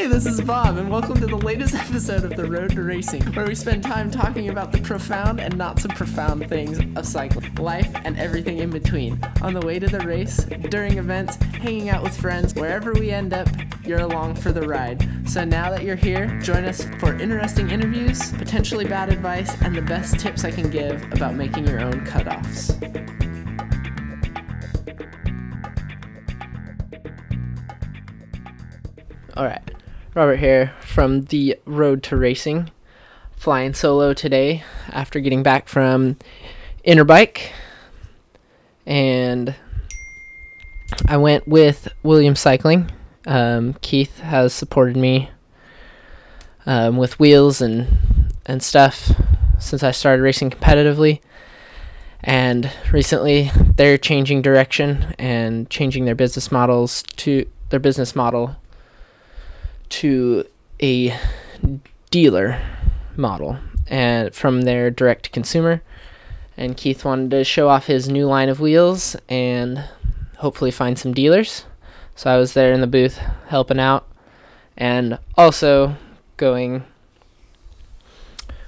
[0.00, 3.22] Hey, this is Bob, and welcome to the latest episode of The Road to Racing,
[3.34, 7.54] where we spend time talking about the profound and not so profound things of cycling,
[7.56, 9.20] life, and everything in between.
[9.42, 10.38] On the way to the race,
[10.70, 13.46] during events, hanging out with friends, wherever we end up,
[13.84, 15.06] you're along for the ride.
[15.28, 19.82] So now that you're here, join us for interesting interviews, potentially bad advice, and the
[19.82, 22.74] best tips I can give about making your own cutoffs.
[29.36, 29.69] All right,
[30.12, 32.72] Robert here from the Road to Racing,
[33.36, 36.16] flying solo today after getting back from
[36.84, 37.52] Interbike,
[38.84, 39.54] and
[41.06, 42.90] I went with Williams Cycling.
[43.24, 45.30] Um, Keith has supported me
[46.66, 49.12] um, with wheels and and stuff
[49.60, 51.20] since I started racing competitively.
[52.24, 58.56] And recently, they're changing direction and changing their business models to their business model
[59.90, 60.44] to
[60.82, 61.16] a
[62.10, 62.60] dealer
[63.16, 65.82] model and from their direct to consumer.
[66.56, 69.84] And Keith wanted to show off his new line of wheels and
[70.38, 71.64] hopefully find some dealers.
[72.14, 74.06] So I was there in the booth helping out
[74.76, 75.96] and also
[76.36, 76.84] going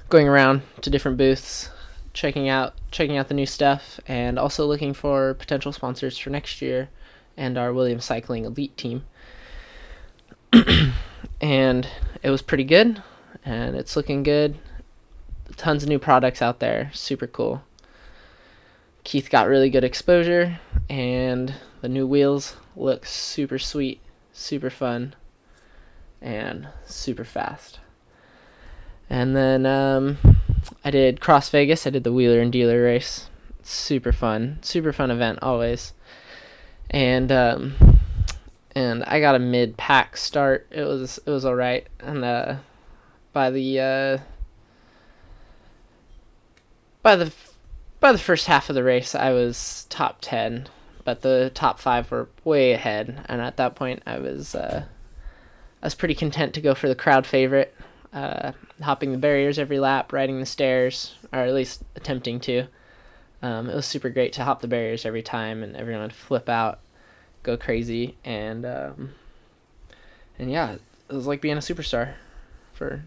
[0.09, 1.69] going around to different booths
[2.13, 6.61] checking out checking out the new stuff and also looking for potential sponsors for next
[6.61, 6.89] year
[7.35, 9.03] and our Williams Cycling Elite team.
[11.41, 11.87] and
[12.21, 13.01] it was pretty good
[13.45, 14.57] and it's looking good.
[15.57, 17.63] Tons of new products out there, super cool.
[19.03, 23.99] Keith got really good exposure and the new wheels look super sweet,
[24.31, 25.15] super fun,
[26.21, 27.79] and super fast.
[29.09, 30.17] And then um,
[30.83, 31.85] I did Cross Vegas.
[31.85, 33.29] I did the Wheeler and Dealer race.
[33.61, 35.93] Super fun, super fun event always.
[36.89, 37.92] And um,
[38.75, 40.67] and I got a mid pack start.
[40.71, 41.87] It was it was all right.
[41.99, 42.55] And uh,
[43.31, 44.17] by the uh,
[47.01, 47.31] by the
[47.99, 50.67] by the first half of the race, I was top ten,
[51.03, 53.23] but the top five were way ahead.
[53.27, 54.85] And at that point, I was uh,
[55.81, 57.75] I was pretty content to go for the crowd favorite,
[58.11, 62.67] uh, hopping the barriers every lap, riding the stairs, or at least attempting to.
[63.43, 66.47] Um, it was super great to hop the barriers every time, and everyone would flip
[66.47, 66.79] out
[67.43, 69.13] go crazy and um,
[70.39, 70.73] and yeah,
[71.09, 72.15] it was like being a superstar
[72.71, 73.03] for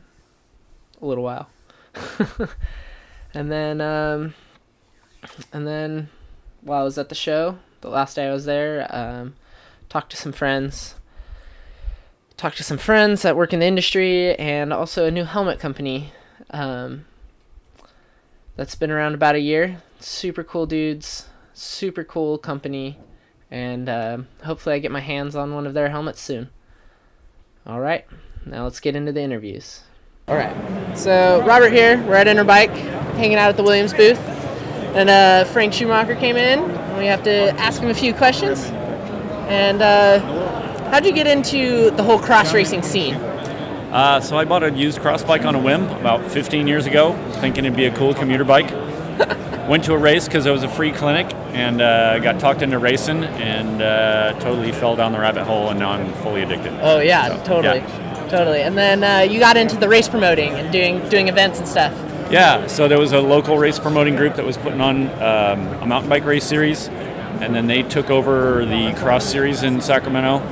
[1.00, 1.48] a little while.
[3.34, 4.34] and then um,
[5.52, 6.08] and then
[6.60, 9.34] while I was at the show, the last day I was there, um,
[9.88, 10.94] talked to some friends.
[12.36, 16.12] Talked to some friends that work in the industry and also a new helmet company
[16.50, 17.06] um,
[18.56, 19.80] that's been around about a year.
[20.00, 22.98] Super cool dudes, super cool company
[23.50, 26.50] and uh, hopefully I get my hands on one of their helmets soon.
[27.66, 28.06] All right,
[28.44, 29.82] now let's get into the interviews.
[30.28, 30.54] All right,
[30.96, 32.02] so Robert here.
[32.04, 32.74] We're at Interbike,
[33.14, 34.18] hanging out at the Williams booth,
[34.94, 36.86] and uh, Frank Schumacher came in.
[36.96, 38.64] And we have to ask him a few questions.
[39.48, 40.18] And uh,
[40.88, 43.14] how'd you get into the whole cross racing scene?
[43.92, 47.12] Uh, so I bought a used cross bike on a whim about 15 years ago,
[47.34, 48.70] thinking it'd be a cool commuter bike.
[49.68, 52.78] Went to a race because it was a free clinic and uh, got talked into
[52.78, 56.72] racing and uh, totally fell down the rabbit hole and now I'm fully addicted.
[56.80, 58.28] Oh yeah, so, totally, yeah.
[58.28, 58.62] totally.
[58.62, 61.92] And then uh, you got into the race promoting and doing doing events and stuff.
[62.30, 65.86] Yeah, so there was a local race promoting group that was putting on um, a
[65.86, 70.44] mountain bike race series, and then they took over the cross series in Sacramento.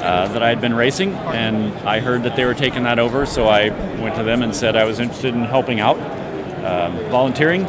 [0.00, 3.26] Uh, that I had been racing, and I heard that they were taking that over,
[3.26, 3.68] so I
[4.00, 5.98] went to them and said I was interested in helping out,
[6.64, 7.66] um, volunteering,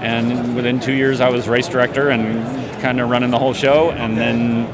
[0.00, 3.90] and within two years, I was race director and kind of running the whole show,
[3.90, 4.66] and then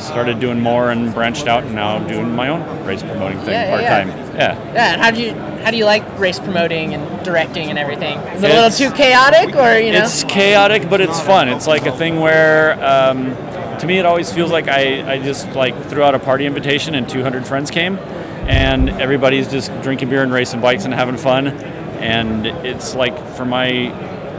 [0.00, 3.70] started doing more and branched out, and now doing my own race promoting thing yeah,
[3.70, 4.08] part time.
[4.08, 4.36] Yeah.
[4.36, 4.72] yeah.
[4.72, 4.92] Yeah.
[4.92, 8.18] And how do you how do you like race promoting and directing and everything?
[8.18, 10.04] Is it it's, a little too chaotic, or you know?
[10.04, 11.48] It's chaotic, but it's fun.
[11.48, 12.82] It's like a thing where.
[12.84, 13.36] Um,
[13.80, 16.94] to me, it always feels like I, I just like threw out a party invitation
[16.94, 21.48] and 200 friends came, and everybody's just drinking beer and racing bikes and having fun.
[21.48, 23.88] And it's like for my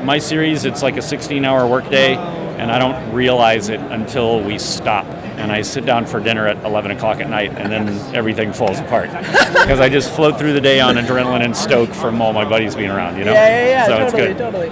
[0.03, 4.57] my series, it's like a 16 hour workday, and I don't realize it until we
[4.57, 5.05] stop.
[5.05, 8.79] And I sit down for dinner at 11 o'clock at night, and then everything falls
[8.79, 9.09] apart.
[9.61, 12.75] Because I just float through the day on adrenaline and stoke from all my buddies
[12.75, 13.31] being around, you know?
[13.33, 13.85] Yeah, yeah, yeah.
[13.85, 14.37] So totally, it's good.
[14.37, 14.69] totally.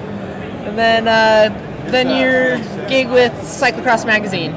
[0.67, 2.57] And then, uh, then your
[2.89, 4.51] gig with Cyclocross Magazine.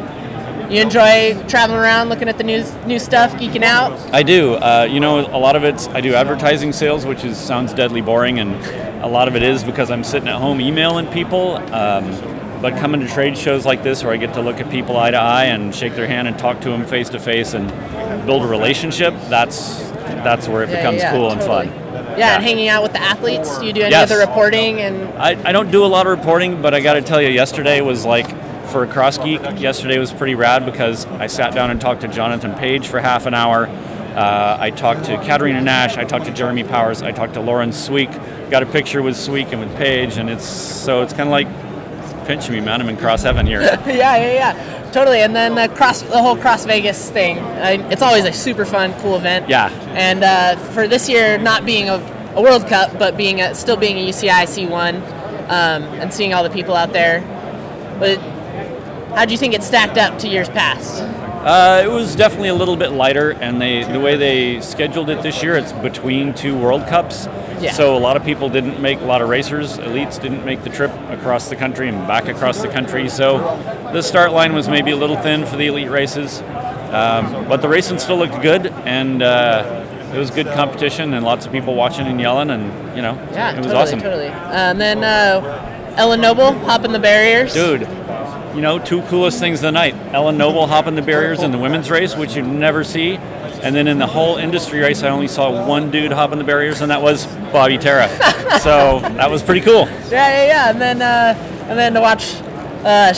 [0.73, 3.93] You enjoy traveling around, looking at the new new stuff, geeking out.
[4.15, 4.55] I do.
[4.55, 8.01] Uh, you know, a lot of it's I do advertising sales, which is sounds deadly
[8.01, 8.55] boring, and
[9.05, 11.57] a lot of it is because I'm sitting at home emailing people.
[11.75, 12.11] Um,
[12.63, 15.11] but coming to trade shows like this, where I get to look at people eye
[15.11, 17.69] to eye and shake their hand and talk to them face to face and
[18.25, 19.83] build a relationship, that's
[20.25, 21.69] that's where it Yeah, becomes yeah, cool totally.
[21.69, 22.19] and fun.
[22.19, 23.59] Yeah, and hanging out with the athletes.
[23.59, 24.11] Do you do any Yes.
[24.11, 27.03] other reporting and I, I don't do a lot of reporting, but I got to
[27.03, 28.27] tell you, yesterday was like
[28.73, 29.43] for a cross geek.
[29.61, 33.27] Yesterday was pretty rad because I sat down and talked to Jonathan Page for half
[33.27, 33.67] an hour.
[33.67, 35.99] Uh, I talked to Katerina Nash.
[35.99, 37.03] I talked to Jeremy Powers.
[37.03, 38.11] I talked to Lauren Sweek.
[38.51, 41.47] Got a picture with Sweek and with Page, and it's so it's kind of like
[42.27, 42.81] pinch me, man.
[42.81, 43.61] I'm in cross heaven here.
[43.61, 45.21] yeah, yeah, yeah, totally.
[45.21, 47.39] And then the cross, the whole Cross Vegas thing.
[47.39, 49.51] I, it's always a super fun, cool event.
[49.51, 49.69] Yeah.
[49.95, 51.97] And uh, for this year, not being a,
[52.35, 54.95] a World Cup, but being a, still being a UCI C1,
[55.49, 57.21] um, and seeing all the people out there.
[57.99, 58.19] But
[59.15, 61.03] how do you think it stacked up to years past?
[61.03, 65.23] Uh, it was definitely a little bit lighter, and they the way they scheduled it
[65.23, 67.27] this year, it's between two World Cups.
[67.61, 67.73] Yeah.
[67.73, 70.71] So a lot of people didn't make a lot of racers, elites didn't make the
[70.71, 73.09] trip across the country and back across the country.
[73.09, 73.39] So
[73.93, 76.41] the start line was maybe a little thin for the elite races,
[76.93, 81.45] um, but the racing still looked good, and uh, it was good competition and lots
[81.47, 84.01] of people watching and yelling, and you know, Yeah, it was totally, awesome.
[84.01, 84.27] totally.
[84.29, 87.53] And then uh, Ellen Noble hopping the barriers.
[87.53, 87.83] Dude,
[88.55, 89.95] you know, two coolest things of the night.
[90.13, 93.17] Ellen Noble hopping the barriers in the women's race, which you never see.
[93.63, 96.81] And then in the whole industry race, I only saw one dude hopping the barriers,
[96.81, 98.09] and that was Bobby Terra.
[98.61, 99.87] so that was pretty cool.
[100.11, 100.71] Yeah, yeah, yeah.
[100.71, 102.35] And then uh, and then to watch
[102.85, 103.13] uh,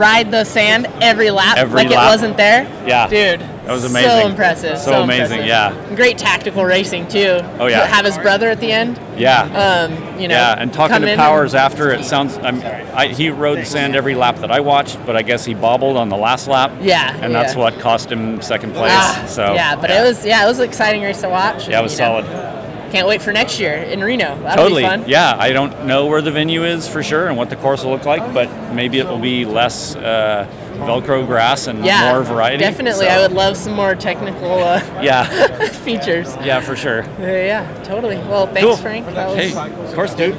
[0.00, 2.06] ride the sand every lap Every like lap.
[2.08, 2.62] it wasn't there.
[2.86, 3.06] Yeah.
[3.08, 4.10] dude, That was amazing.
[4.10, 4.78] So impressive.
[4.78, 5.46] So amazing, impressive.
[5.46, 5.94] yeah.
[5.96, 7.40] Great tactical racing too.
[7.58, 7.80] Oh, yeah.
[7.80, 8.98] To have his brother at the end.
[9.16, 9.42] Yeah.
[9.42, 10.34] Um, you know.
[10.34, 12.36] yeah, and talking to Powers after, it sounds.
[12.38, 12.62] I'm,
[12.96, 15.96] I, he rode the sand every lap that I watched, but I guess he bobbled
[15.96, 16.72] on the last lap.
[16.80, 18.92] Yeah, and that's what cost him second place.
[18.94, 21.68] Ah, so yeah, but it was yeah, it was an exciting race to watch.
[21.68, 22.22] Yeah, it was you know.
[22.22, 22.60] solid.
[22.90, 24.36] Can't wait for next year in Reno.
[24.42, 24.82] That'll Totally.
[24.82, 25.04] be fun.
[25.06, 27.92] Yeah, I don't know where the venue is for sure and what the course will
[27.92, 30.48] look like, but maybe it will be less uh,
[30.80, 32.58] Velcro grass and Yeah, more variety.
[32.64, 35.24] Definitely, So, I would love some more technical uh, Yeah,
[35.68, 36.34] features.
[36.42, 37.02] yeah, for sure.
[37.20, 38.16] Yeah, yeah, totally.
[38.16, 38.76] Well, thanks, Cool.
[38.76, 39.06] Frank.
[39.06, 40.36] Was Hey, of course, dude.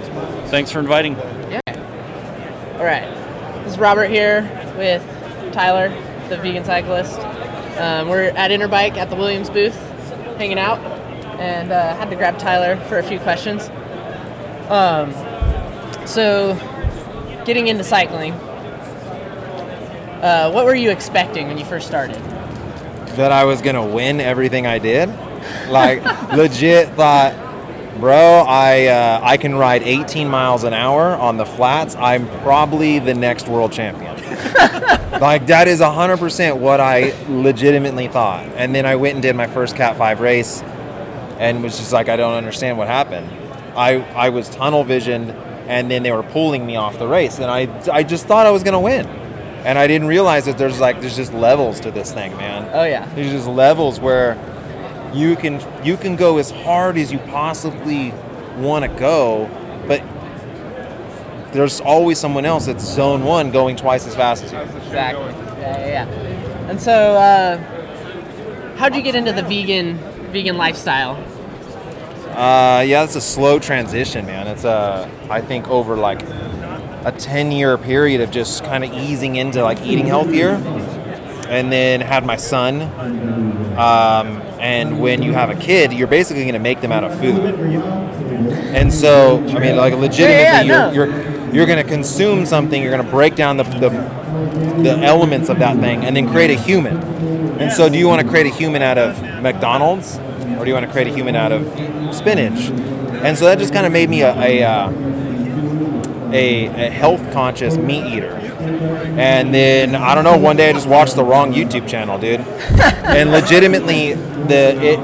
[0.47, 1.15] Thanks for inviting.
[1.49, 1.59] Yeah.
[2.77, 3.09] All right.
[3.63, 4.41] This is Robert here
[4.77, 5.03] with
[5.53, 5.89] Tyler,
[6.29, 7.19] the vegan cyclist.
[7.79, 9.75] Um, we're at Interbike at the Williams booth,
[10.37, 10.79] hanging out,
[11.39, 13.69] and uh, had to grab Tyler for a few questions.
[14.69, 15.13] Um,
[16.07, 16.55] so,
[17.45, 18.33] getting into cycling,
[20.21, 22.21] uh, what were you expecting when you first started?
[23.15, 25.09] that I was gonna win everything I did.
[25.69, 26.03] Like
[26.33, 27.33] legit thought,
[27.99, 31.95] bro, I uh, I can ride 18 miles an hour on the flats.
[31.95, 34.15] I'm probably the next world champion.
[35.21, 38.45] like that is 100% what I legitimately thought.
[38.55, 40.61] And then I went and did my first Cat 5 race
[41.37, 43.29] and was just like I don't understand what happened.
[43.75, 45.31] I I was tunnel visioned
[45.67, 48.51] and then they were pulling me off the race and I I just thought I
[48.51, 49.20] was gonna win.
[49.63, 52.69] And I didn't realize that there's like there's just levels to this thing, man.
[52.73, 53.05] Oh yeah.
[53.13, 54.37] There's just levels where
[55.13, 58.11] you can you can go as hard as you possibly
[58.57, 59.49] want to go,
[59.87, 60.01] but
[61.53, 64.59] there's always someone else that's zone one going twice as fast as you.
[64.59, 65.25] Exactly.
[65.59, 66.69] Yeah, yeah, yeah.
[66.69, 67.57] And so, uh,
[68.77, 69.97] how'd you get into the vegan
[70.31, 71.17] vegan lifestyle?
[72.31, 74.47] Uh, yeah, it's a slow transition, man.
[74.47, 76.21] It's uh, I think over like
[77.05, 80.51] a 10 year period of just kind of easing into like eating healthier,
[81.47, 82.81] and then had my son.
[83.77, 87.19] Um, and when you have a kid, you're basically going to make them out of
[87.19, 87.55] food.
[88.75, 92.81] And so, I mean, like legitimately, Yeah, yeah, you're, you're you're going to consume something.
[92.81, 93.89] You're going to break down the, the
[94.81, 96.97] the elements of that thing, and then create a human.
[97.59, 100.17] And so, do you want to create a human out of McDonald's,
[100.57, 101.65] or do you want to create a human out of
[102.15, 102.69] spinach?
[103.23, 104.89] And so that just kind of made me a a, uh,
[106.33, 108.33] a a health conscious meat eater.
[109.17, 110.37] And then I don't know.
[110.37, 112.39] One day I just watched the wrong YouTube channel, dude.
[112.79, 114.99] and legitimately, the it.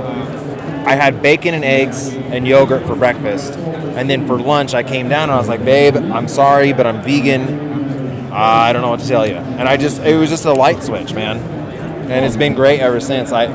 [0.88, 5.10] I had bacon and eggs and yogurt for breakfast, and then for lunch I came
[5.10, 8.32] down and I was like, "Babe, I'm sorry, but I'm vegan.
[8.32, 10.54] Uh, I don't know what to tell you." And I just, it was just a
[10.54, 11.38] light switch, man.
[12.10, 13.34] And it's been great ever since.
[13.34, 13.46] I,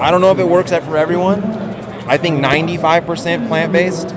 [0.00, 1.42] I don't know if it works out for everyone.
[2.06, 4.08] I think 95% plant-based.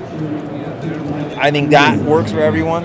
[1.38, 2.84] I think that works for everyone.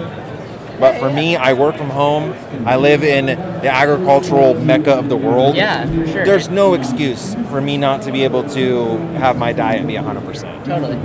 [0.80, 2.34] But for me, I work from home.
[2.66, 5.56] I live in the agricultural mecca of the world.
[5.56, 6.26] Yeah, for sure.
[6.26, 10.66] There's no excuse for me not to be able to have my diet be 100%.
[10.66, 10.96] Totally.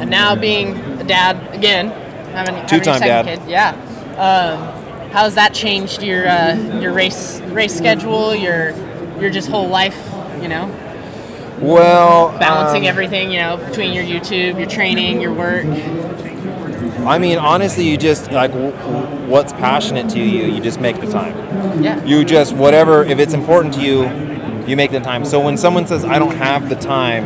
[0.00, 1.88] And now being a dad again,
[2.32, 3.40] having, having Two-time second dad.
[3.40, 3.70] kid, yeah.
[4.16, 8.70] Um, how has that changed your uh, your race race schedule, your
[9.20, 9.98] your just whole life?
[10.40, 10.66] You know,
[11.60, 13.30] Well, balancing um, everything.
[13.32, 15.66] You know, between your YouTube, your training, your work.
[17.06, 18.52] I mean, honestly, you just like
[19.28, 21.34] what's passionate to you, you just make the time.
[21.82, 22.02] Yeah.
[22.04, 24.08] You just whatever if it's important to you,
[24.66, 25.24] You make the time.
[25.24, 27.24] So when someone says, "I don't have the time,"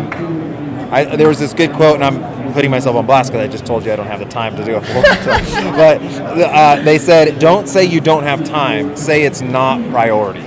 [0.92, 3.66] I, there was this good quote, and I'm putting myself on blast because I just
[3.66, 5.02] told you I don't have the time to do a full.
[5.76, 8.96] but uh, they said, "Don't say you don't have time.
[8.96, 10.40] Say it's not priority."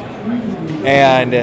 [0.85, 1.33] And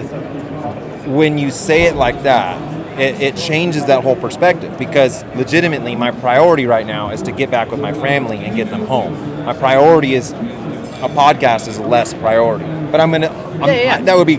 [1.14, 2.58] when you say it like that,
[2.98, 7.50] it, it, changes that whole perspective because legitimately my priority right now is to get
[7.50, 9.44] back with my family and get them home.
[9.44, 12.64] My priority is a podcast is less priority.
[12.90, 14.02] But I'm gonna I'm, yeah, yeah.
[14.02, 14.36] that would be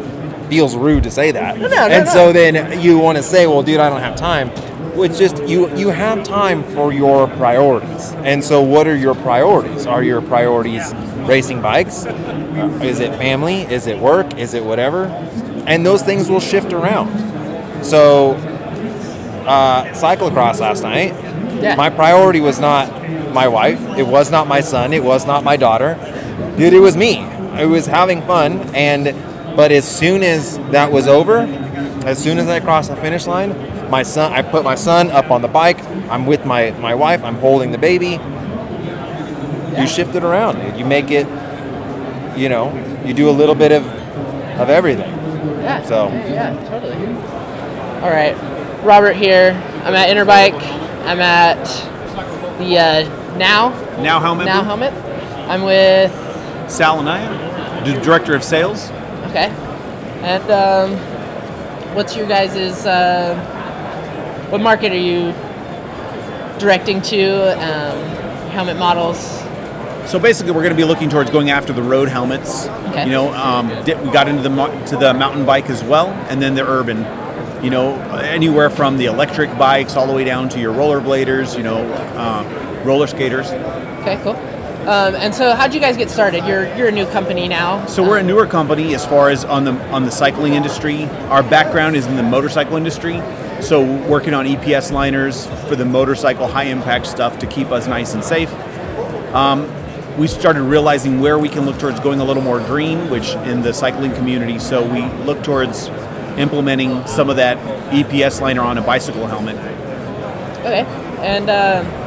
[0.49, 1.57] feels rude to say that.
[1.57, 4.15] No, no, and no, so then you want to say, well, dude, I don't have
[4.15, 4.51] time.
[4.97, 8.13] It's just you you have time for your priorities.
[8.13, 9.85] And so what are your priorities?
[9.85, 10.93] Are your priorities
[11.27, 12.05] racing bikes?
[12.81, 13.61] Is it family?
[13.63, 14.37] Is it work?
[14.37, 15.05] Is it whatever?
[15.67, 17.09] And those things will shift around.
[17.85, 18.31] So
[19.45, 21.13] uh, cyclocross last night.
[21.61, 21.75] Yeah.
[21.75, 22.89] My priority was not
[23.31, 23.79] my wife.
[23.97, 24.91] It was not my son.
[24.91, 25.95] It was not my daughter.
[26.57, 27.19] Dude, it was me.
[27.19, 29.15] I was having fun and
[29.55, 31.37] but as soon as that was over,
[32.05, 35.31] as soon as I crossed the finish line, my son I put my son up
[35.31, 35.81] on the bike.
[36.09, 38.19] I'm with my, my wife, I'm holding the baby.
[39.79, 40.77] You shift it around.
[40.77, 41.27] You make it
[42.35, 42.73] you know,
[43.05, 43.85] you do a little bit of
[44.59, 45.09] of everything.
[45.61, 45.83] Yeah.
[45.83, 47.34] So yeah, yeah totally.
[48.01, 48.35] All right.
[48.83, 49.51] Robert here.
[49.83, 50.53] I'm at Interbike.
[51.05, 51.63] I'm at
[52.59, 53.69] the uh, Now
[54.01, 54.45] Now helmet.
[54.45, 54.93] Now helmet.
[55.49, 56.11] I'm with
[56.69, 58.89] Sal and I, the director of sales.
[59.29, 59.49] Okay.
[60.21, 62.85] And um, what's your guys's?
[62.85, 63.35] Uh,
[64.49, 65.31] what market are you
[66.59, 67.53] directing to?
[67.53, 69.19] Um, helmet models.
[70.09, 72.67] So basically, we're going to be looking towards going after the road helmets.
[72.67, 73.05] Okay.
[73.05, 74.49] You know, um, we got into the
[74.87, 77.24] to the mountain bike as well, and then the urban.
[77.63, 81.57] You know, anywhere from the electric bikes all the way down to your rollerbladers.
[81.57, 81.77] You know,
[82.15, 83.47] uh, roller skaters.
[84.01, 84.35] Okay, cool.
[84.87, 86.45] Um, and so, how'd you guys get started?
[86.45, 87.83] You're you're a new company now.
[87.87, 91.05] So we're a newer company as far as on the on the cycling industry.
[91.29, 93.19] Our background is in the motorcycle industry,
[93.61, 98.13] so working on EPS liners for the motorcycle high impact stuff to keep us nice
[98.13, 98.53] and safe.
[99.33, 99.67] Um,
[100.19, 103.63] we started realizing where we can look towards going a little more green, which in
[103.63, 104.59] the cycling community.
[104.59, 105.87] So we look towards
[106.37, 107.57] implementing some of that
[107.91, 109.55] EPS liner on a bicycle helmet.
[110.59, 110.85] Okay,
[111.21, 111.49] and.
[111.49, 112.01] Uh,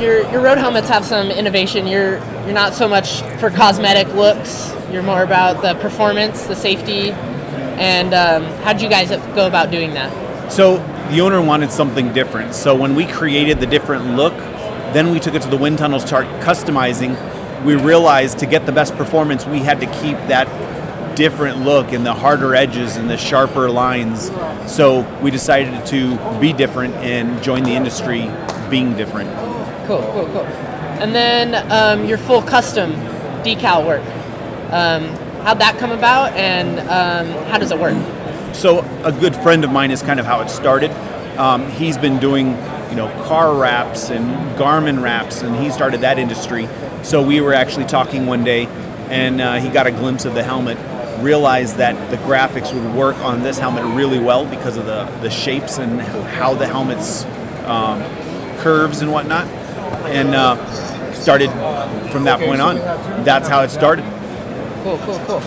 [0.00, 1.86] your your road helmets have some innovation.
[1.86, 4.72] You're you're not so much for cosmetic looks.
[4.90, 9.70] You're more about the performance, the safety, and um, how did you guys go about
[9.70, 10.52] doing that?
[10.52, 10.78] So
[11.10, 12.54] the owner wanted something different.
[12.54, 14.36] So when we created the different look,
[14.92, 17.16] then we took it to the wind tunnels, start customizing.
[17.64, 20.46] We realized to get the best performance, we had to keep that
[21.18, 24.30] different look and the harder edges and the sharper lines.
[24.72, 28.30] So we decided to be different and join the industry
[28.70, 29.28] being different.
[29.88, 30.46] Cool, cool, cool.
[31.02, 32.92] And then um, your full custom
[33.42, 34.02] decal work.
[34.72, 35.08] Um,
[35.42, 37.96] how'd that come about, and um, how does it work?
[38.54, 40.92] So a good friend of mine is kind of how it started.
[41.36, 42.50] Um, he's been doing,
[42.90, 46.68] you know, car wraps and Garmin wraps, and he started that industry.
[47.02, 48.66] So we were actually talking one day,
[49.08, 50.78] and uh, he got a glimpse of the helmet
[51.22, 55.30] realized that the graphics would work on this helmet really well because of the, the
[55.30, 57.24] shapes and how the helmet's
[57.66, 58.02] um,
[58.58, 59.46] curves and whatnot
[60.06, 61.50] and uh, started
[62.10, 62.76] from that point on.
[63.24, 64.04] That's how it started.
[64.82, 65.40] Cool, cool, cool.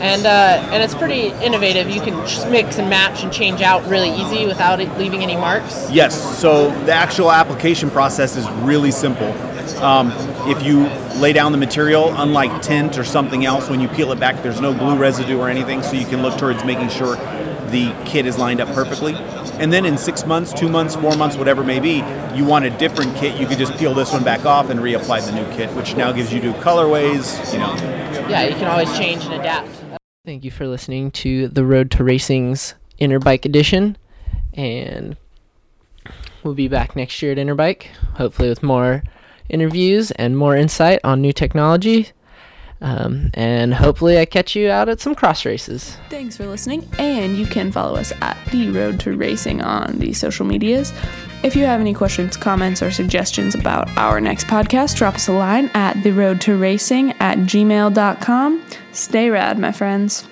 [0.00, 1.88] And uh, and it's pretty innovative.
[1.88, 5.90] You can just mix and match and change out really easy without leaving any marks.
[5.90, 6.38] Yes.
[6.38, 9.28] So the actual application process is really simple.
[9.80, 10.12] Um,
[10.48, 10.88] if you
[11.20, 14.60] lay down the material, unlike tint or something else, when you peel it back, there's
[14.60, 17.16] no glue residue or anything, so you can look towards making sure
[17.70, 19.14] the kit is lined up perfectly.
[19.58, 22.04] And then in six months, two months, four months, whatever it may be,
[22.36, 25.24] you want a different kit, you could just peel this one back off and reapply
[25.26, 27.74] the new kit, which now gives you new colorways, you know.
[28.28, 29.68] Yeah, you can always change and adapt.
[30.24, 33.96] Thank you for listening to the Road to Racing's Interbike Edition.
[34.54, 35.16] And
[36.42, 39.02] we'll be back next year at Interbike, hopefully with more
[39.48, 42.10] interviews and more insight on new technology.
[42.80, 45.96] Um, and hopefully, I catch you out at some cross races.
[46.10, 50.12] Thanks for listening, and you can follow us at The Road to Racing on the
[50.12, 50.92] social medias.
[51.42, 55.32] If you have any questions, comments, or suggestions about our next podcast, drop us a
[55.32, 58.62] line at The Road to Racing at gmail.com.
[58.92, 60.26] Stay rad, my friends.